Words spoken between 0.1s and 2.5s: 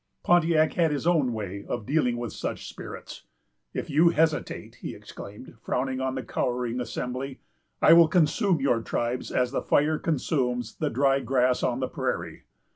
Pontiac had his own way of dealing with